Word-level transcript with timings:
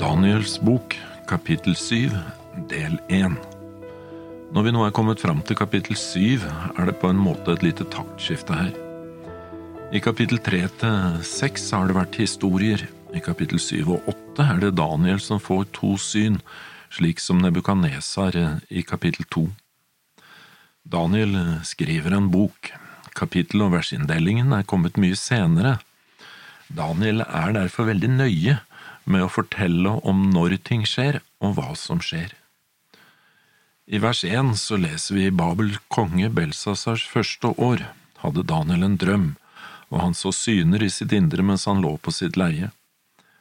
Daniels 0.00 0.54
bok, 0.64 0.94
kapittel 1.28 1.74
7, 1.76 2.08
del 2.70 2.94
1. 3.12 3.34
Når 4.48 4.64
vi 4.64 4.70
nå 4.72 4.86
er 4.86 4.94
kommet 4.96 5.20
fram 5.20 5.42
til 5.44 5.58
kapittel 5.58 5.92
7, 5.92 6.40
er 6.80 6.88
det 6.88 6.94
på 7.02 7.10
en 7.12 7.20
måte 7.20 7.52
et 7.52 7.60
lite 7.66 7.84
taktskifte 7.92 8.56
her. 8.56 8.70
I 9.92 10.00
kapittel 10.00 10.40
3 10.40 10.60
til 10.80 11.18
6 11.28 11.66
har 11.76 11.90
det 11.90 11.98
vært 11.98 12.16
historier. 12.16 12.86
I 13.12 13.20
kapittel 13.20 13.60
7 13.60 13.90
og 13.90 14.08
8 14.08 14.46
er 14.46 14.62
det 14.64 14.72
Daniel 14.80 15.20
som 15.20 15.42
får 15.42 15.68
to 15.76 15.92
syn, 16.00 16.40
slik 16.88 17.20
som 17.20 17.44
Nebukadnesar 17.44 18.40
i 18.72 18.80
kapittel 18.80 19.28
2. 19.28 19.44
Daniel 20.96 21.36
skriver 21.60 22.16
en 22.16 22.32
bok. 22.32 22.72
Kapittel- 23.12 23.68
og 23.68 23.76
versinndelingen 23.76 24.56
er 24.56 24.64
kommet 24.64 24.96
mye 24.96 25.18
senere. 25.18 25.76
Daniel 26.72 27.20
er 27.28 27.52
derfor 27.60 27.92
veldig 27.92 28.14
nøye 28.16 28.56
med 29.10 29.26
å 29.26 29.32
fortelle 29.32 29.96
om 30.06 30.28
når 30.34 30.60
ting 30.66 30.86
skjer, 30.88 31.20
og 31.42 31.56
hva 31.58 31.72
som 31.78 32.02
skjer. 32.04 32.32
I 33.90 33.98
vers 33.98 34.22
1 34.24 34.54
så 34.60 34.78
leser 34.78 35.16
vi 35.18 35.30
Babel 35.34 35.74
konge 35.90 36.28
Belsasars 36.30 37.08
første 37.10 37.50
år 37.58 37.88
hadde 38.22 38.46
Daniel 38.46 38.86
en 38.86 38.98
drøm, 39.00 39.28
og 39.90 40.02
han 40.04 40.14
så 40.14 40.30
syner 40.34 40.84
i 40.84 40.90
sitt 40.92 41.12
indre 41.16 41.42
mens 41.42 41.66
han 41.66 41.82
lå 41.82 41.96
på 41.98 42.14
sitt 42.14 42.38
leie. 42.38 42.70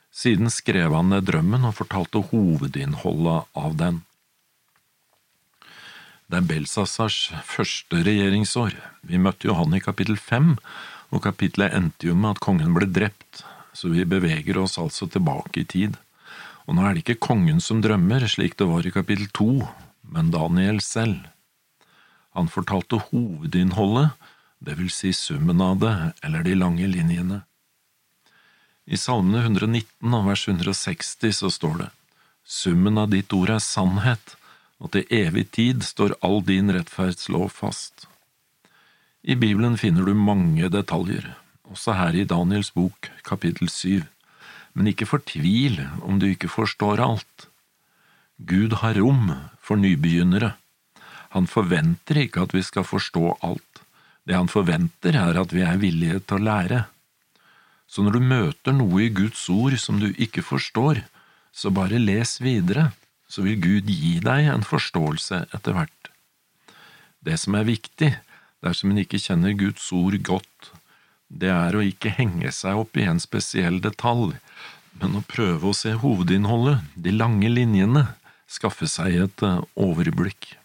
Siden 0.10 0.50
skrev 0.50 0.96
han 0.96 1.12
ned 1.14 1.28
drømmen 1.30 1.68
og 1.70 1.78
fortalte 1.78 2.24
hovedinnholdet 2.32 3.46
av 3.54 3.76
den. 3.78 4.02
Det 6.30 6.40
er 6.40 6.50
Belsasars 6.50 7.20
første 7.46 8.02
regjeringsår. 8.06 8.74
Vi 9.06 9.22
møtte 9.22 9.50
jo 9.50 9.58
han 9.58 9.74
i 9.74 9.82
kapittel 9.82 10.18
fem, 10.18 10.56
og 11.10 11.24
kapittelet 11.26 11.74
endte 11.78 12.10
jo 12.10 12.18
med 12.18 12.36
at 12.36 12.44
kongen 12.44 12.76
ble 12.76 12.90
drept, 12.90 13.44
så 13.80 13.90
vi 13.94 14.04
beveger 14.06 14.58
oss 14.60 14.76
altså 14.82 15.08
tilbake 15.08 15.62
i 15.62 15.68
tid. 15.68 15.96
Og 16.68 16.76
nå 16.76 16.84
er 16.84 16.96
det 16.96 17.06
ikke 17.06 17.22
kongen 17.30 17.62
som 17.64 17.80
drømmer, 17.82 18.28
slik 18.28 18.58
det 18.60 18.68
var 18.68 18.86
i 18.86 18.92
kapittel 18.94 19.30
to, 19.34 19.52
men 20.12 20.34
Daniel 20.36 20.82
selv. 20.84 21.30
Han 22.36 22.52
fortalte 22.52 23.00
hovedinnholdet, 23.08 24.12
det 24.60 24.76
vil 24.76 24.92
si 24.92 25.14
summen 25.16 25.64
av 25.64 25.80
det, 25.80 25.94
eller 26.22 26.44
de 26.44 26.58
lange 26.60 26.90
linjene. 26.92 27.40
I 28.90 28.98
Salmene 29.00 29.46
119 29.46 30.14
og 30.18 30.28
vers 30.28 30.44
160 30.50 31.40
så 31.40 31.52
står 31.54 31.82
det, 31.86 31.90
Summen 32.50 32.98
av 32.98 33.12
ditt 33.14 33.32
ord 33.38 33.54
er 33.54 33.64
sannhet, 33.64 34.36
og 34.82 34.92
til 34.96 35.06
evig 35.14 35.46
tid 35.56 35.84
står 35.86 36.18
all 36.26 36.42
din 36.46 36.72
rettferdslov 36.74 37.52
fast. 37.54 38.08
I 39.22 39.36
Bibelen 39.36 39.78
finner 39.78 40.08
du 40.08 40.16
mange 40.18 40.72
detaljer, 40.74 41.36
også 41.70 41.96
her 41.98 42.18
i 42.18 42.26
Daniels 42.28 42.72
bok, 42.76 43.12
kapittel 43.26 43.70
syv, 43.70 44.06
men 44.74 44.90
ikke 44.92 45.08
fortvil 45.10 45.82
om 46.06 46.20
du 46.22 46.30
ikke 46.30 46.52
forstår 46.52 47.02
alt. 47.04 47.48
Gud 48.40 48.78
har 48.82 49.00
rom 49.00 49.34
for 49.62 49.80
nybegynnere. 49.80 50.54
Han 51.36 51.48
forventer 51.50 52.24
ikke 52.24 52.46
at 52.46 52.56
vi 52.56 52.64
skal 52.66 52.88
forstå 52.88 53.38
alt. 53.46 53.84
Det 54.26 54.38
han 54.38 54.50
forventer, 54.50 55.16
er 55.18 55.40
at 55.42 55.54
vi 55.54 55.66
er 55.66 55.82
villige 55.82 56.22
til 56.22 56.40
å 56.40 56.46
lære. 56.48 56.84
Så 57.90 58.06
når 58.06 58.18
du 58.18 58.26
møter 58.30 58.76
noe 58.76 59.02
i 59.06 59.14
Guds 59.14 59.42
ord 59.50 59.76
som 59.82 60.00
du 60.02 60.12
ikke 60.14 60.46
forstår, 60.46 61.04
så 61.52 61.74
bare 61.74 62.02
les 62.02 62.38
videre, 62.42 62.92
så 63.30 63.44
vil 63.46 63.60
Gud 63.62 63.90
gi 63.90 64.20
deg 64.24 64.50
en 64.50 64.66
forståelse 64.66 65.48
etter 65.54 65.76
hvert. 65.76 66.12
Det 67.26 67.38
som 67.42 67.58
er 67.58 67.68
viktig 67.68 68.14
dersom 68.64 68.94
en 68.94 69.02
ikke 69.02 69.22
kjenner 69.22 69.58
Guds 69.58 69.90
ord 69.96 70.18
godt, 70.26 70.72
det 71.30 71.52
er 71.54 71.78
å 71.78 71.86
ikke 71.86 72.12
henge 72.18 72.52
seg 72.54 72.80
opp 72.82 72.98
i 72.98 73.06
en 73.08 73.22
spesiell 73.22 73.78
detalj, 73.84 74.34
men 75.00 75.16
å 75.16 75.26
prøve 75.30 75.70
å 75.70 75.78
se 75.78 75.94
hovedinnholdet, 76.02 76.82
de 76.96 77.14
lange 77.14 77.50
linjene, 77.52 78.08
skaffe 78.50 78.90
seg 78.90 79.20
et 79.24 79.44
eh, 79.46 79.62
overblikk. 79.80 80.56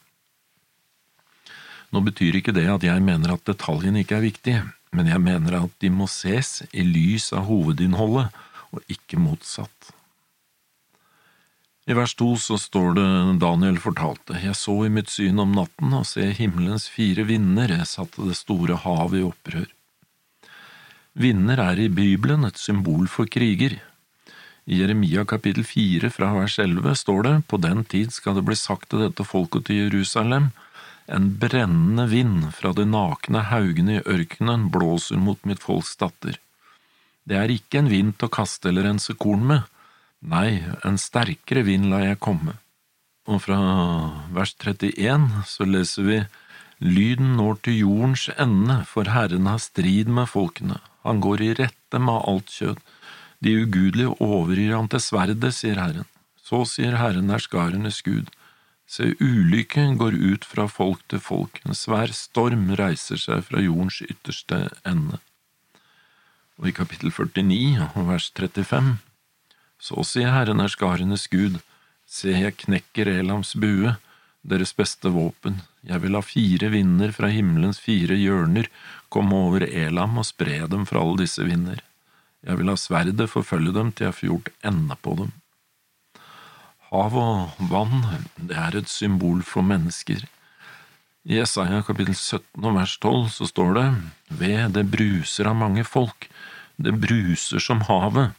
Nå 1.92 2.01
betyr 2.03 2.41
ikke 2.41 2.55
det 2.57 2.67
at 2.73 2.86
jeg 2.86 3.03
mener 3.05 3.36
at 3.36 3.45
detaljene 3.47 4.03
ikke 4.03 4.17
er 4.19 4.24
viktige, 4.24 4.63
men 4.95 5.11
jeg 5.11 5.23
mener 5.23 5.61
at 5.61 5.77
de 5.83 5.91
må 5.92 6.08
ses 6.11 6.63
i 6.73 6.83
lys 6.86 7.29
av 7.36 7.47
hovedinnholdet, 7.51 8.33
og 8.74 8.83
ikke 8.91 9.20
motsatt. 9.23 9.92
I 11.85 11.95
vers 11.95 12.14
to 12.17 12.30
så 12.41 12.57
står 12.58 12.95
det 12.97 13.07
Daniel 13.42 13.77
fortalte, 13.79 14.41
jeg 14.41 14.57
så 14.57 14.79
i 14.86 14.91
mitt 14.91 15.13
syn 15.13 15.39
om 15.42 15.53
natten 15.55 15.92
og 15.95 16.07
se 16.08 16.30
himmelens 16.35 16.89
fire 16.91 17.27
vinder 17.29 17.77
satte 17.86 18.24
det 18.24 18.39
store 18.41 18.80
havet 18.86 19.20
i 19.20 19.27
opprør. 19.29 19.69
Vinder 21.14 21.61
er 21.63 21.79
i 21.79 21.86
Bibelen 21.86 22.42
et 22.42 22.58
symbol 22.58 23.07
for 23.07 23.30
kriger. 23.30 23.77
I 24.67 24.80
Jeremia 24.80 25.23
kapittel 25.30 25.63
fire 25.63 26.08
fra 26.11 26.33
vers 26.35 26.57
elleve 26.58 26.95
står 26.98 27.20
det 27.23 27.35
på 27.47 27.61
den 27.63 27.85
tid 27.86 28.11
skal 28.11 28.35
det 28.35 28.42
bli 28.48 28.57
sagt 28.58 28.89
til 28.91 29.05
dette 29.05 29.23
folket 29.23 29.69
til 29.69 29.85
Jerusalem, 29.85 30.48
en 31.07 31.29
brennende 31.39 32.08
vind 32.11 32.48
fra 32.57 32.73
de 32.74 32.86
nakne 32.89 33.45
haugene 33.47 34.01
i 34.01 34.03
ørkenen 34.11 34.64
blåser 34.74 35.20
mot 35.20 35.39
mitt 35.47 35.63
folks 35.63 35.92
datter. 36.01 36.41
Det 37.23 37.39
er 37.39 37.53
ikke 37.53 37.85
en 37.85 37.91
vind 37.92 38.17
til 38.19 38.27
å 38.27 38.35
kaste 38.35 38.73
eller 38.73 38.89
rense 38.89 39.14
korn 39.14 39.45
med, 39.53 39.69
nei, 40.24 40.64
en 40.83 40.98
sterkere 40.98 41.63
vind 41.69 41.92
lar 41.92 42.03
jeg 42.08 42.19
komme. 42.24 42.57
Og 43.30 43.45
fra 43.45 43.61
vers 44.35 44.57
31 44.58 45.29
så 45.47 45.69
leser 45.69 46.08
vi 46.08 46.19
Lyden 46.83 47.36
når 47.39 47.63
til 47.63 47.79
jordens 47.85 48.27
ende, 48.35 48.80
for 48.89 49.08
Herren 49.14 49.47
har 49.47 49.63
strid 49.63 50.11
med 50.11 50.27
folkene, 50.33 50.80
han 51.05 51.20
går 51.20 51.42
i 51.45 51.53
rette 51.61 52.01
med 52.01 52.25
alt 52.29 52.53
kjød. 52.53 52.81
De 53.45 53.53
ugudelige 53.63 54.15
overgir 54.25 54.73
han 54.77 54.89
til 54.89 55.03
sverdet, 55.05 55.53
sier 55.57 55.81
Herren. 55.81 56.09
Så 56.41 56.65
sier 56.69 56.97
Herren 57.01 57.33
er 57.33 57.42
skarenes 57.45 58.01
Gud. 58.05 58.31
Se, 58.87 59.15
ulykken 59.20 59.97
går 60.01 60.17
ut 60.17 60.45
fra 60.45 60.67
folk 60.69 61.01
til 61.09 61.20
folk, 61.20 61.61
en 61.65 61.77
svær 61.77 62.13
storm 62.13 62.69
reiser 62.77 63.20
seg 63.20 63.47
fra 63.47 63.63
jordens 63.65 64.03
ytterste 64.05 64.67
ende. 64.85 65.20
Og 66.61 66.69
i 66.69 66.75
kapittel 66.77 67.13
49, 67.13 68.05
vers 68.09 68.29
35, 68.36 68.98
så 69.81 70.05
sier 70.07 70.33
Herren 70.36 70.61
er 70.61 70.73
skarenes 70.73 71.27
Gud, 71.33 71.61
se, 72.05 72.36
jeg 72.36 72.59
knekker 72.61 73.09
Elams 73.09 73.55
bue, 73.57 73.97
deres 74.45 74.75
beste 74.77 75.09
våpen, 75.09 75.63
jeg 75.85 76.05
vil 76.05 76.17
ha 76.17 76.21
fire 76.25 76.69
vinder 76.73 77.13
fra 77.17 77.31
himmelens 77.33 77.81
fire 77.81 78.17
hjørner 78.21 78.69
komme 79.14 79.39
over 79.47 79.64
Elam 79.69 80.19
og 80.20 80.27
spre 80.29 80.64
dem 80.70 80.85
for 80.89 81.01
alle 81.01 81.23
disse 81.23 81.47
vinder. 81.47 81.80
Jeg 82.45 82.61
vil 82.61 82.69
ha 82.69 82.77
sverdet 82.77 83.30
forfølge 83.33 83.73
dem 83.73 83.92
til 83.95 84.11
jeg 84.11 84.19
får 84.19 84.29
gjort 84.29 84.52
ende 84.70 84.98
på 85.01 85.17
dem. 85.23 85.33
Hav 86.91 87.17
og 87.19 87.63
vann, 87.70 88.05
det 88.36 88.58
er 88.61 88.77
et 88.79 88.91
symbol 88.91 89.41
for 89.47 89.67
mennesker. 89.67 90.27
I 91.24 91.39
Jesaja 91.39 91.80
kapittel 91.86 92.14
17 92.14 92.61
og 92.61 92.77
vers 92.77 92.98
12 93.01 93.30
så 93.39 93.48
står 93.48 93.70
det, 93.79 93.86
Ved 94.29 94.74
det 94.77 94.85
bruser 94.92 95.48
av 95.48 95.57
mange 95.57 95.86
folk, 95.89 96.29
det 96.77 96.92
bruser 97.01 97.63
som 97.64 97.80
havet, 97.89 98.35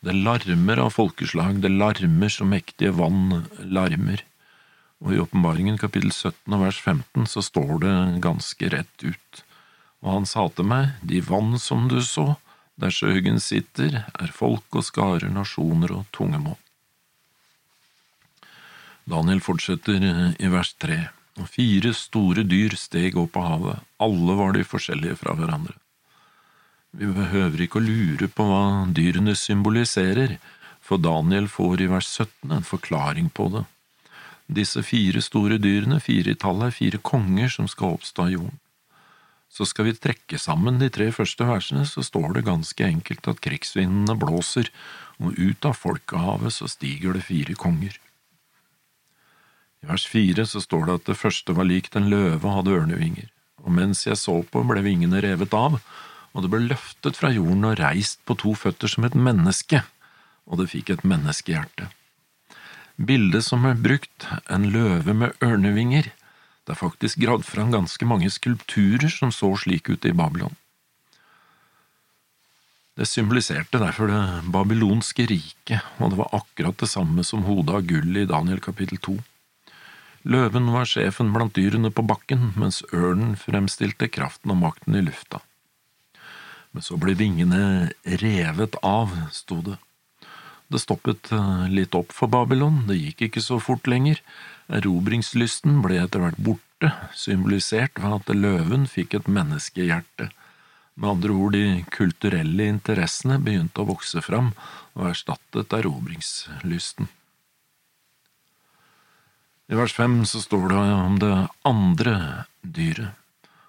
det 0.00 0.14
larmer 0.14 0.80
av 0.80 0.94
folkeslag, 0.94 1.58
det 1.60 1.72
larmer 1.74 2.30
som 2.32 2.52
mektige 2.54 2.94
vann 2.96 3.48
larmer. 3.66 4.22
Og 5.02 5.16
i 5.16 5.20
åpenbaringen 5.20 5.80
kapittel 5.80 6.12
17 6.12 6.54
og 6.54 6.62
vers 6.62 6.78
15 6.78 7.26
så 7.34 7.42
står 7.44 7.72
det 7.82 7.94
ganske 8.22 8.72
rett 8.76 9.04
ut. 9.04 9.42
Og 10.00 10.14
han 10.14 10.26
sa 10.28 10.46
til 10.54 10.68
meg, 10.68 10.94
de 11.04 11.20
vann 11.24 11.58
som 11.60 11.88
du 11.90 12.00
så, 12.04 12.34
der 12.80 12.92
sjøhuggen 12.94 13.40
sitter, 13.42 14.04
er 14.08 14.32
folk 14.32 14.64
og 14.72 14.86
skarer, 14.86 15.28
nasjoner 15.32 15.92
og 15.98 16.06
tungemål. 16.16 16.56
Daniel 19.10 19.42
fortsetter 19.44 20.00
i 20.38 20.52
vers 20.52 20.72
tre, 20.80 21.10
og 21.40 21.48
fire 21.50 21.92
store 21.96 22.44
dyr 22.46 22.76
steg 22.78 23.18
opp 23.20 23.36
av 23.40 23.48
havet, 23.48 23.84
alle 24.00 24.36
var 24.38 24.56
de 24.56 24.64
forskjellige 24.64 25.18
fra 25.20 25.34
hverandre. 25.36 25.76
Vi 26.96 27.06
behøver 27.06 27.64
ikke 27.64 27.78
å 27.78 27.84
lure 27.84 28.28
på 28.32 28.46
hva 28.48 28.86
dyrene 28.90 29.36
symboliserer, 29.38 30.38
for 30.80 30.98
Daniel 30.98 31.46
får 31.48 31.84
i 31.84 31.90
vers 31.90 32.08
17 32.08 32.56
en 32.56 32.66
forklaring 32.66 33.28
på 33.30 33.46
det. 33.54 33.66
Disse 34.50 34.82
fire 34.82 35.22
store 35.22 35.60
dyrene, 35.62 36.00
fire 36.02 36.32
i 36.32 36.38
tallet, 36.38 36.72
er 36.72 36.74
fire 36.74 36.98
konger 37.12 37.52
som 37.52 37.68
skal 37.70 37.94
oppstå 37.98 38.26
i 38.26 38.34
jorden. 38.34 38.58
Så 39.50 39.66
skal 39.66 39.88
vi 39.88 39.96
trekke 39.98 40.38
sammen 40.38 40.78
de 40.78 40.88
tre 40.94 41.08
første 41.14 41.46
versene, 41.46 41.82
så 41.88 42.04
står 42.06 42.36
det 42.36 42.46
ganske 42.46 42.86
enkelt 42.86 43.26
at 43.32 43.42
krigsvindene 43.42 44.14
blåser, 44.18 44.70
og 45.18 45.34
ut 45.36 45.66
av 45.66 45.74
folkehavet 45.76 46.54
så 46.54 46.70
stiger 46.70 47.18
det 47.18 47.26
fire 47.26 47.56
konger. 47.58 47.98
I 49.80 49.88
vers 49.90 50.06
fire 50.06 50.44
så 50.46 50.62
står 50.62 50.86
det 50.86 50.96
at 51.00 51.10
det 51.10 51.18
første 51.18 51.56
var 51.56 51.66
likt 51.66 51.96
en 51.96 52.10
løve 52.12 52.44
og 52.44 52.60
hadde 52.60 52.76
ørnevinger, 52.78 53.30
og 53.64 53.74
mens 53.74 54.04
jeg 54.06 54.20
så 54.20 54.38
på, 54.44 54.62
ble 54.68 54.84
vingene 54.86 55.22
revet 55.24 55.56
av, 55.56 55.80
og 56.30 56.44
det 56.44 56.50
ble 56.52 56.62
løftet 56.68 57.18
fra 57.18 57.32
jorden 57.34 57.66
og 57.66 57.78
reist 57.80 58.20
på 58.28 58.36
to 58.38 58.54
føtter 58.54 58.92
som 58.92 59.08
et 59.08 59.16
menneske, 59.18 59.82
og 60.46 60.60
det 60.60 60.70
fikk 60.70 60.94
et 60.94 61.06
menneskehjerte. 61.06 61.90
Bildet 63.00 63.46
som 63.46 63.64
er 63.64 63.80
brukt, 63.80 64.28
en 64.52 64.68
løve 64.74 65.14
med 65.16 65.42
ørnevinger, 65.42 66.10
det 66.70 66.76
er 66.76 66.84
faktisk 66.86 67.18
gravd 67.18 67.42
fram 67.48 67.72
ganske 67.74 68.06
mange 68.06 68.28
skulpturer 68.30 69.10
som 69.10 69.32
så 69.34 69.48
slik 69.58 69.88
ut 69.90 70.04
i 70.06 70.12
Babylon. 70.14 70.54
Det 72.94 73.08
symboliserte 73.10 73.80
derfor 73.82 74.06
det 74.06 74.20
babylonske 74.54 75.26
riket, 75.26 75.82
og 75.98 76.12
det 76.12 76.20
var 76.20 76.30
akkurat 76.38 76.78
det 76.78 76.90
samme 76.92 77.24
som 77.26 77.42
hodet 77.48 77.74
av 77.74 77.88
gull 77.90 78.22
i 78.22 78.28
Daniel 78.30 78.62
kapittel 78.62 79.02
to. 79.02 79.16
Løven 80.22 80.70
var 80.70 80.86
sjefen 80.86 81.32
blant 81.34 81.56
dyrene 81.58 81.90
på 81.90 82.06
bakken, 82.06 82.52
mens 82.60 82.84
ørnen 82.94 83.34
fremstilte 83.40 84.06
kraften 84.06 84.54
og 84.54 84.60
makten 84.62 84.94
i 84.94 85.02
lufta. 85.02 85.42
Men 86.70 86.86
så 86.86 87.00
ble 87.02 87.16
vingene 87.18 87.90
revet 88.22 88.78
av, 88.86 89.16
sto 89.34 89.58
det. 89.66 89.80
Det 90.70 90.78
stoppet 90.78 91.32
eh, 91.34 91.68
litt 91.70 91.94
opp 91.98 92.14
for 92.14 92.30
Babylon, 92.30 92.84
det 92.86 93.00
gikk 93.00 93.26
ikke 93.26 93.42
så 93.42 93.58
fort 93.62 93.90
lenger. 93.90 94.20
Erobringslysten 94.70 95.80
ble 95.82 95.98
etter 95.98 96.22
hvert 96.22 96.38
borte, 96.38 96.92
symbolisert 97.18 97.98
ved 97.98 98.20
at 98.20 98.36
løven 98.36 98.86
fikk 98.90 99.18
et 99.18 99.30
menneskehjerte. 99.30 100.30
Med 101.00 101.10
andre 101.10 101.34
ord, 101.34 101.56
de 101.56 101.82
kulturelle 101.90 102.68
interessene 102.70 103.40
begynte 103.42 103.82
å 103.82 103.88
vokse 103.88 104.22
fram 104.22 104.52
og 104.94 105.10
erstattet 105.10 105.74
erobringslysten. 105.74 107.08
I 109.70 109.78
vers 109.78 109.94
fem 109.94 110.20
så 110.26 110.42
står 110.42 110.70
det 110.70 110.78
om 110.98 111.18
det 111.22 111.34
andre 111.66 112.14
dyret, 112.62 113.14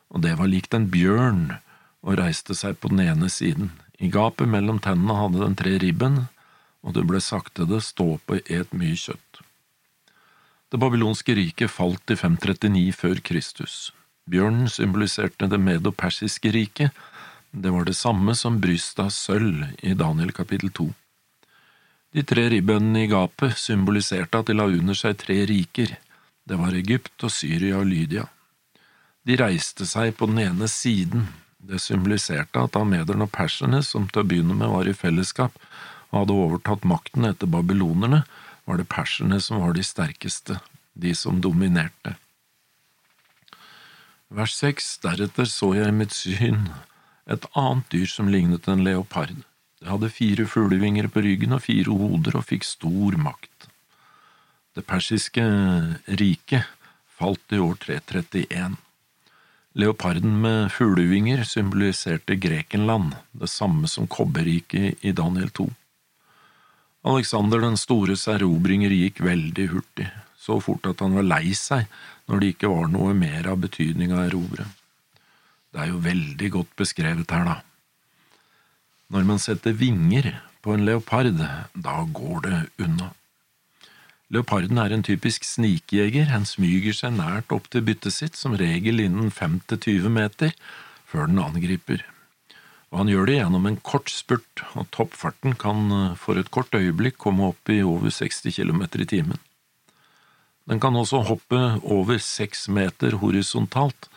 og 0.10 0.22
det 0.26 0.34
var 0.38 0.50
likt 0.50 0.74
en 0.74 0.90
bjørn 0.92 1.44
og 2.02 2.18
reiste 2.18 2.58
seg 2.58 2.80
på 2.82 2.90
den 2.94 3.04
ene 3.06 3.30
siden. 3.30 3.70
I 4.02 4.10
gapet 4.10 4.50
mellom 4.50 4.82
tennene 4.82 5.18
hadde 5.20 5.44
den 5.44 5.58
tre 5.58 5.76
ribben, 5.82 6.24
og 6.82 6.96
det 6.98 7.06
ble 7.10 7.22
sagt 7.22 7.56
til 7.58 7.70
det, 7.70 7.84
stå 7.86 8.16
opp 8.18 8.36
et 8.42 8.74
mye 8.74 8.98
kjøtt. 8.98 9.42
Det 10.72 10.80
babylonske 10.80 11.36
riket 11.36 11.72
falt 11.72 12.14
i 12.14 12.16
539 12.16 12.94
før 12.96 13.20
Kristus. 13.28 13.92
Bjørnen 14.32 14.70
symboliserte 14.72 15.50
det 15.52 15.60
medopersiske 15.60 16.54
riket, 16.56 16.96
det 17.52 17.74
var 17.74 17.84
det 17.84 17.98
samme 18.00 18.32
som 18.40 18.62
brystet 18.64 19.04
av 19.04 19.10
sølv 19.12 19.66
i 19.84 19.92
Daniel 20.00 20.32
kapittel 20.32 20.72
2. 20.72 20.88
De 22.16 22.24
tre 22.28 22.46
ribbønnene 22.52 23.04
i 23.04 23.10
gapet 23.12 23.58
symboliserte 23.60 24.40
at 24.40 24.48
de 24.48 24.56
la 24.56 24.70
under 24.72 24.96
seg 24.96 25.18
tre 25.20 25.42
riker, 25.48 25.92
det 26.48 26.58
var 26.60 26.76
Egypt 26.76 27.28
og 27.28 27.32
Syria 27.32 27.82
og 27.82 27.90
Lydia. 27.92 28.26
De 29.28 29.36
reiste 29.40 29.86
seg 29.86 30.16
på 30.18 30.28
den 30.32 30.40
ene 30.48 30.68
siden, 30.72 31.28
det 31.60 31.82
symboliserte 31.84 32.64
at 32.64 32.80
amederne 32.80 33.28
og 33.28 33.34
perserne, 33.36 33.84
som 33.86 34.08
til 34.10 34.24
å 34.24 34.28
begynne 34.28 34.56
med 34.58 34.72
var 34.72 34.88
i 34.90 34.96
fellesskap, 34.98 35.54
hadde 36.12 36.36
overtatt 36.36 36.88
makten 36.88 37.28
etter 37.28 37.50
babylonerne, 37.50 38.24
var 38.66 38.78
det 38.80 38.90
perserne 38.92 39.40
som 39.42 39.62
var 39.64 39.76
de 39.76 39.84
sterkeste, 39.86 40.60
de 40.94 41.14
som 41.18 41.42
dominerte. 41.42 42.16
Vers 44.32 44.54
seks, 44.56 44.94
deretter 45.04 45.48
så 45.50 45.74
jeg 45.76 45.92
i 45.92 45.96
mitt 45.96 46.14
syn 46.16 46.70
et 47.32 47.48
annet 47.58 47.88
dyr 47.92 48.08
som 48.08 48.30
lignet 48.32 48.68
en 48.72 48.84
leopard. 48.86 49.42
Det 49.82 49.90
hadde 49.90 50.12
fire 50.14 50.46
fuglevinger 50.48 51.10
på 51.12 51.24
ryggen 51.26 51.56
og 51.58 51.66
fire 51.66 51.96
hoder 51.98 52.38
og 52.40 52.48
fikk 52.48 52.68
stor 52.68 53.18
makt. 53.20 53.68
Det 54.78 54.86
persiske 54.88 55.44
riket 56.22 56.70
falt 57.18 57.52
i 57.52 57.60
år 57.60 57.76
331. 57.82 58.78
Leoparden 59.82 60.38
med 60.44 60.72
fuglevinger 60.72 61.44
symboliserte 61.48 62.36
Grekenland, 62.36 63.16
det 63.32 63.50
samme 63.52 63.88
som 63.88 64.08
kobberriket 64.08 65.04
i 65.04 65.14
Daniel 65.16 65.50
2. 65.50 65.68
Alexander 67.02 67.64
den 67.64 67.80
stores 67.82 68.28
erobringer 68.30 68.94
gikk 68.94 69.24
veldig 69.26 69.68
hurtig, 69.72 70.06
så 70.38 70.60
fort 70.62 70.86
at 70.86 71.02
han 71.02 71.16
var 71.18 71.26
lei 71.26 71.56
seg 71.58 71.88
når 72.30 72.42
det 72.42 72.52
ikke 72.54 72.70
var 72.70 72.92
noe 72.94 73.16
mer 73.18 73.50
av 73.50 73.64
betydning 73.64 74.14
å 74.14 74.22
erobre. 74.28 74.68
Det 75.74 75.82
er 75.82 75.90
jo 75.90 76.04
veldig 76.04 76.52
godt 76.54 76.76
beskrevet 76.78 77.34
her, 77.34 77.48
da. 77.48 77.58
Når 79.12 79.26
man 79.28 79.42
setter 79.42 79.74
vinger 79.74 80.30
på 80.62 80.76
en 80.76 80.86
leopard, 80.86 81.42
da 81.74 81.98
går 82.06 82.46
det 82.46 82.62
unna. 82.86 83.10
Leoparden 84.32 84.78
er 84.80 84.94
en 84.94 85.04
typisk 85.04 85.44
snikjeger, 85.44 86.30
han 86.30 86.46
smyger 86.48 86.96
seg 86.96 87.18
nært 87.18 87.52
opp 87.52 87.66
til 87.74 87.84
byttet 87.88 88.16
sitt, 88.16 88.38
som 88.38 88.54
regel 88.56 89.02
innen 89.04 89.34
5–20 89.34 90.08
meter, 90.14 90.54
før 91.10 91.28
den 91.28 91.42
angriper 91.42 92.06
og 92.92 93.00
han 93.00 93.12
gjør 93.12 93.30
det 93.30 93.38
gjennom 93.38 93.68
en 93.70 93.80
kort 93.88 94.12
spurt, 94.12 94.64
og 94.76 94.90
toppfarten 94.92 95.56
kan 95.60 95.86
eh, 95.96 96.18
for 96.20 96.40
et 96.40 96.52
kort 96.52 96.76
øyeblikk 96.76 97.18
komme 97.24 97.54
opp 97.54 97.72
i 97.72 97.80
over 97.88 98.12
60 98.12 98.52
km 98.52 98.84
i 99.00 99.08
timen. 99.08 99.40
Den 100.68 100.80
kan 100.84 100.96
også 100.96 101.24
hoppe 101.26 101.60
over 101.82 102.20
seks 102.22 102.68
meter 102.70 103.16
horisontalt 103.24 104.10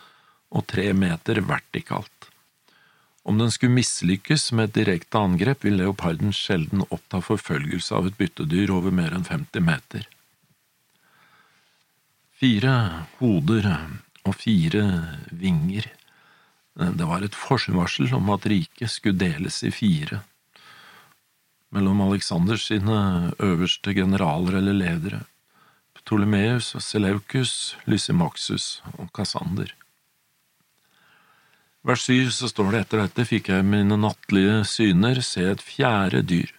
og 0.51 0.67
tre 0.71 0.91
meter 0.93 1.39
vertikalt. 1.47 2.11
Om 3.25 3.39
den 3.41 3.49
skulle 3.49 3.73
mislykkes 3.79 4.51
med 4.53 4.69
et 4.69 4.75
direkte 4.83 5.17
angrep, 5.17 5.63
vil 5.65 5.79
leoparden 5.79 6.35
sjelden 6.35 6.83
oppta 6.91 7.23
forfølgelse 7.25 7.95
av 7.97 8.11
et 8.11 8.19
byttedyr 8.19 8.75
over 8.75 8.93
mer 8.93 9.15
enn 9.15 9.25
50 9.25 9.65
meter. 9.65 10.05
Fire 12.35 12.75
hoder 13.17 13.71
og 14.27 14.35
fire 14.37 14.83
vinger 15.31 15.87
det 16.75 17.07
var 17.07 17.23
et 17.23 17.35
forsvarsel 17.35 18.11
om 18.17 18.33
at 18.33 18.47
riket 18.51 18.91
skulle 18.91 19.19
deles 19.19 19.61
i 19.63 19.71
fire, 19.71 20.19
mellom 21.75 22.01
Aleksanders 22.03 22.67
sine 22.67 23.31
øverste 23.39 23.95
generaler 23.95 24.59
eller 24.59 24.75
ledere, 24.75 25.21
Ptolemeus 25.95 26.75
og 26.77 26.83
Seleukus, 26.85 27.75
Lysimaxus 27.89 28.83
og 28.99 29.09
Kassander. 29.15 29.71
Vers 31.85 32.03
syv 32.05 32.29
så 32.33 32.49
står 32.49 32.71
det 32.73 32.81
etter 32.83 33.01
dette 33.03 33.25
fikk 33.29 33.49
jeg 33.53 33.65
mine 33.65 33.97
nattlige 33.97 34.63
syner 34.69 35.21
se 35.25 35.47
et 35.51 35.63
fjerde 35.63 36.23
dyr, 36.25 36.51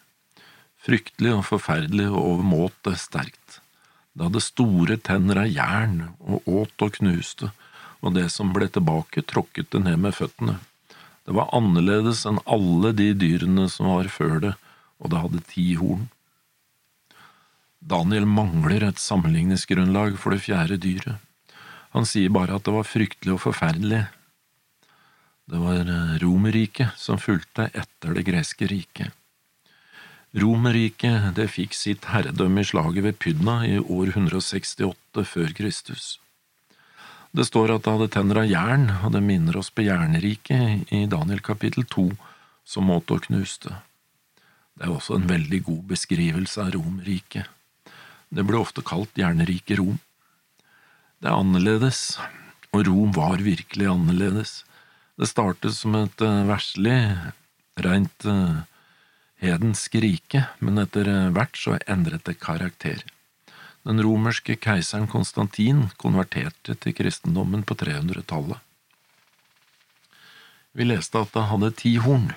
fryktelig 0.83 1.33
og 1.35 1.45
forferdelig 1.49 2.09
og 2.13 2.21
overmåte 2.23 2.95
sterkt. 2.99 3.61
Det 4.17 4.29
hadde 4.29 4.43
store 4.43 4.97
tenner 5.03 5.43
av 5.43 5.51
jern 5.51 5.97
og 6.25 6.47
åt 6.49 6.87
og 6.87 6.95
knuste, 6.99 7.51
og 8.05 8.17
det 8.17 8.29
som 8.35 8.53
ble 8.55 8.69
tilbake, 8.73 9.25
tråkket 9.25 9.71
det 9.73 9.83
ned 9.87 10.01
med 10.03 10.17
føttene. 10.17 10.59
Det 11.27 11.35
var 11.35 11.51
annerledes 11.57 12.25
enn 12.29 12.39
alle 12.47 12.93
de 12.95 13.11
dyrene 13.19 13.67
som 13.73 13.91
var 13.91 14.11
før 14.13 14.37
det, 14.45 14.53
og 15.03 15.11
det 15.13 15.23
hadde 15.23 15.47
ti 15.51 15.67
horn. 15.81 16.07
Daniel 17.87 18.27
mangler 18.27 18.83
et 18.87 18.99
sammenligningsgrunnlag 19.03 20.17
for 20.19 20.35
det 20.35 20.45
fjerde 20.47 20.79
dyret. 20.83 21.23
Han 21.95 22.07
sier 22.09 22.33
bare 22.35 22.57
at 22.59 22.67
det 22.67 22.75
var 22.75 22.87
fryktelig 22.87 23.37
og 23.37 23.43
forferdelig. 23.45 24.03
Det 25.47 25.61
var 25.63 25.87
eh, 25.87 26.17
Romerriket 26.23 26.99
som 26.99 27.21
fulgte 27.23 27.69
etter 27.71 28.17
det 28.17 28.27
greske 28.27 28.67
riket. 28.71 29.15
Romerriket 30.37 31.31
det 31.39 31.47
fikk 31.49 31.77
sitt 31.79 32.11
herredømme 32.11 32.61
i 32.61 32.69
slaget 32.69 33.07
ved 33.07 33.19
Pydna 33.23 33.61
i 33.69 33.79
år 33.79 34.11
168 34.13 35.25
før 35.25 35.55
Kristus. 35.57 36.17
Det 37.37 37.45
står 37.45 37.75
at 37.75 37.85
det 37.85 37.93
hadde 37.93 38.13
tenner 38.15 38.39
av 38.41 38.47
jern, 38.49 38.87
og 39.05 39.11
det 39.13 39.21
minner 39.21 39.59
oss 39.61 39.69
på 39.69 39.85
jernriket 39.85 40.89
i 40.95 41.03
Daniel 41.11 41.43
kapittel 41.45 41.85
to, 41.85 42.07
som 42.65 42.89
måtte 42.89 43.19
og 43.19 43.27
knuste. 43.27 43.75
Det 44.77 44.87
er 44.87 44.95
også 44.95 45.19
en 45.19 45.29
veldig 45.29 45.59
god 45.67 45.83
beskrivelse 45.91 46.65
av 46.65 46.73
Romerriket. 46.73 47.45
Det 48.33 48.45
ble 48.49 48.57
ofte 48.57 48.85
kalt 48.85 49.21
jernriket 49.21 49.77
Rom. 49.83 49.99
Det 51.21 51.29
er 51.29 51.37
annerledes, 51.37 52.17
og 52.73 52.87
Rom 52.89 53.13
var 53.17 53.45
virkelig 53.45 53.91
annerledes. 53.93 54.55
Det 55.21 55.29
startet 55.29 55.77
som 55.77 55.97
et 55.97 56.25
eh, 56.25 56.43
verslig, 56.49 56.97
rent 57.85 58.29
eh, 58.29 58.65
hedensk 59.45 60.01
rike, 60.01 60.47
men 60.65 60.81
etter 60.81 61.13
hvert 61.37 61.61
så 61.61 61.77
endret 61.85 62.25
det 62.29 62.39
karakter. 62.41 63.05
Den 63.87 64.03
romerske 64.03 64.57
keiseren 64.59 65.07
Konstantin 65.07 65.85
konverterte 66.03 66.75
til 66.75 66.95
kristendommen 66.97 67.63
på 67.63 67.77
300-tallet. 67.79 68.59
Vi 70.77 70.89
leste 70.89 71.23
at 71.23 71.31
det 71.37 71.45
hadde 71.53 71.71
ti 71.79 71.93
horn. 72.03 72.33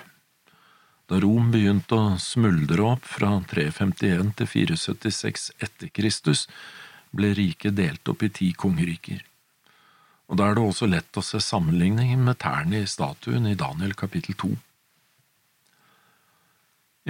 Da 1.10 1.18
Rom 1.18 1.50
begynte 1.50 1.98
å 1.98 2.14
smuldre 2.22 2.86
opp 2.92 3.08
fra 3.16 3.32
351 3.50 4.30
til 4.38 4.50
476 4.52 5.50
etter 5.58 5.90
Kristus, 5.90 6.46
ble 7.10 7.32
riket 7.34 7.74
delt 7.74 8.06
opp 8.06 8.22
i 8.22 8.30
ti 8.30 8.52
kongeriker. 8.54 9.24
Og 10.30 10.38
da 10.38 10.46
er 10.46 10.54
det 10.54 10.62
også 10.62 10.86
lett 10.86 11.18
å 11.18 11.26
se 11.26 11.42
sammenligningen 11.42 12.22
med 12.22 12.38
tærne 12.38 12.84
i 12.84 12.86
statuen 12.86 13.50
i 13.50 13.58
Daniel 13.58 13.96
kapittel 13.98 14.38
2. 14.38 14.52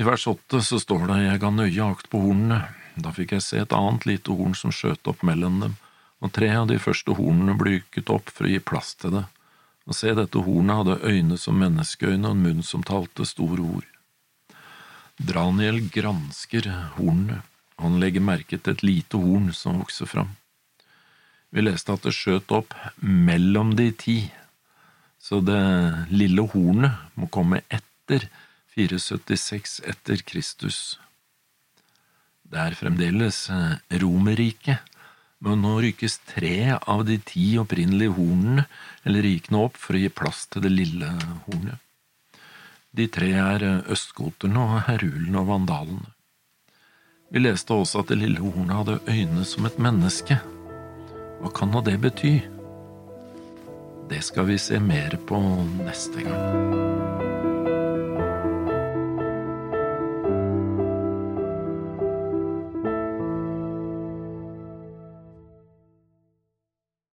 I 0.00 0.06
vers 0.06 0.25
8 0.32 0.62
så 0.64 0.80
står 0.80 1.11
det 1.11 1.18
Jeg 1.26 1.40
ga 1.42 1.50
nøye 1.52 1.90
akt 1.92 2.09
på 2.09 2.25
hornene, 2.25 2.62
da 3.04 3.12
fikk 3.14 3.35
jeg 3.37 3.45
se 3.45 3.61
et 3.62 3.75
annet 3.76 4.07
lite 4.09 4.35
horn 4.37 4.54
som 4.59 4.73
skjøt 4.75 5.09
opp 5.11 5.25
mellom 5.26 5.61
dem, 5.64 5.76
og 6.21 6.33
tre 6.37 6.50
av 6.52 6.66
de 6.69 6.78
første 6.80 7.14
hornene 7.16 7.57
ble 7.59 7.78
ykket 7.80 8.12
opp 8.12 8.33
for 8.33 8.47
å 8.47 8.52
gi 8.52 8.61
plass 8.61 8.95
til 9.00 9.14
det. 9.16 9.25
Og 9.88 9.97
se, 9.97 10.12
dette 10.14 10.42
hornet 10.45 10.83
hadde 10.83 10.99
øyne 11.09 11.38
som 11.40 11.57
menneskeøyne 11.59 12.28
og 12.28 12.37
en 12.37 12.42
munn 12.45 12.66
som 12.66 12.85
talte 12.87 13.25
store 13.26 13.64
ord. 13.64 13.87
Draniel 15.21 15.80
gransker 15.92 16.69
hornene, 16.99 17.40
han 17.80 17.97
legger 18.00 18.25
merke 18.25 18.59
til 18.61 18.76
et 18.76 18.85
lite 18.85 19.21
horn 19.21 19.49
som 19.57 19.80
vokser 19.80 20.09
fram. 20.09 20.35
Vi 21.50 21.64
leste 21.64 21.97
at 21.97 22.04
det 22.07 22.12
skjøt 22.14 22.52
opp 22.54 22.76
mellom 23.00 23.73
de 23.78 23.88
ti, 23.97 24.19
så 25.21 25.40
det 25.45 25.61
lille 26.12 26.45
hornet 26.52 27.16
må 27.19 27.28
komme 27.33 27.64
etter 27.69 28.28
476 28.76 29.80
etter 29.90 30.23
Kristus. 30.25 30.99
Det 32.50 32.59
er 32.59 32.75
fremdeles 32.75 33.45
eh, 33.54 33.99
Romerriket, 34.02 34.83
men 35.40 35.62
nå 35.62 35.76
rykkes 35.85 36.19
tre 36.33 36.75
av 36.75 37.04
de 37.09 37.16
ti 37.25 37.54
opprinnelige 37.62 38.16
hornene 38.16 38.66
eller 39.07 39.25
rikene 39.25 39.62
opp 39.69 39.78
for 39.80 39.97
å 39.97 40.02
gi 40.02 40.11
plass 40.12 40.49
til 40.50 40.66
det 40.66 40.73
lille 40.75 41.12
hornet. 41.47 41.78
De 42.90 43.07
tre 43.07 43.30
er 43.38 43.66
eh, 43.69 43.92
østgoterne 43.95 44.66
og 44.66 44.83
herulene 44.88 45.45
og 45.45 45.52
vandalene. 45.52 46.11
Vi 47.30 47.38
leste 47.38 47.76
også 47.76 48.02
at 48.02 48.11
det 48.11 48.19
lille 48.19 48.42
hornet 48.42 48.75
hadde 48.80 48.99
øyne 49.07 49.47
som 49.47 49.71
et 49.71 49.78
menneske. 49.78 50.40
Hva 51.40 51.54
kan 51.54 51.71
nå 51.71 51.85
det 51.87 52.00
bety? 52.02 52.35
Det 54.11 54.25
skal 54.26 54.50
vi 54.50 54.59
se 54.59 54.83
mer 54.83 55.14
på 55.30 55.38
neste 55.85 56.26
gang. 56.26 57.29